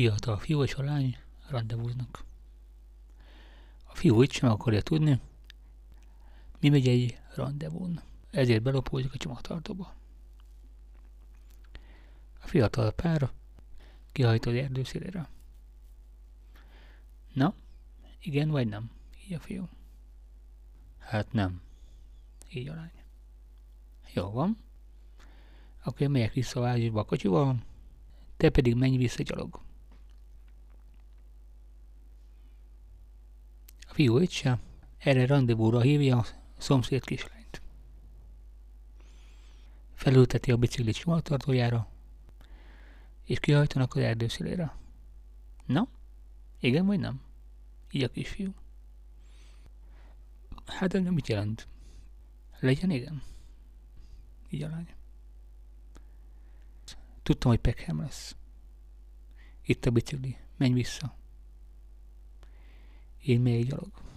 fiatal 0.00 0.38
fiú 0.38 0.62
és 0.62 0.74
a 0.74 0.82
lány 0.82 1.16
rendezvúznak. 1.48 2.24
A 3.84 3.94
fiú 3.94 4.22
itt 4.22 4.30
sem 4.30 4.50
akarja 4.50 4.82
tudni, 4.82 5.20
mi 6.60 6.68
megy 6.68 6.88
egy 6.88 7.18
rendezvún. 7.34 8.00
Ezért 8.30 8.62
belopózik 8.62 9.14
a 9.14 9.16
csomagtartóba. 9.16 9.94
A 12.42 12.46
fiatal 12.46 12.90
pár 12.90 13.30
kihajt 14.12 14.46
az 14.46 14.54
erdő 14.54 14.84
szélére. 14.84 15.28
Na, 17.32 17.54
igen 18.20 18.48
vagy 18.50 18.68
nem? 18.68 18.90
Így 19.24 19.32
a 19.32 19.40
fiú. 19.40 19.68
Hát 20.98 21.32
nem. 21.32 21.62
Így 22.48 22.68
a 22.68 22.74
lány. 22.74 22.92
Jó 24.14 24.30
van. 24.30 24.58
Akkor 25.82 26.00
én 26.00 26.10
megyek 26.10 26.32
vissza 26.32 26.70
a 26.70 27.04
kocsival, 27.04 27.62
te 28.36 28.50
pedig 28.50 28.74
menj 28.74 28.96
vissza 28.96 29.22
gyalog. 29.22 29.68
Fiú 34.00 34.26
sem, 34.28 34.60
erre 34.98 35.26
rendezvúra 35.26 35.80
hívja 35.80 36.18
a 36.18 36.26
szomszéd 36.58 37.04
kislányt. 37.04 37.62
Felülteti 39.94 40.50
a 40.50 40.56
biciklit 40.56 40.94
csomagtartójára, 40.94 41.88
és 43.24 43.40
kihajtanak 43.40 43.94
az 43.94 44.02
erdőszélére. 44.02 44.76
Na, 45.66 45.88
igen 46.60 46.86
vagy 46.86 46.98
nem? 46.98 47.20
Így 47.90 48.02
a 48.02 48.08
kisfiú. 48.08 48.54
Hát 50.66 50.94
ez 50.94 51.02
nem 51.02 51.14
mit 51.14 51.28
jelent? 51.28 51.68
Legyen 52.60 52.90
igen? 52.90 53.22
Így 54.50 54.62
a 54.62 54.68
lány. 54.68 54.94
Tudtam, 57.22 57.50
hogy 57.50 57.60
Peckham 57.60 58.00
lesz. 58.00 58.36
Itt 59.62 59.86
a 59.86 59.90
bicikli. 59.90 60.36
Menj 60.56 60.72
vissza. 60.72 61.19
Én 63.20 63.40
még 63.40 63.66
gyalog. 63.68 64.09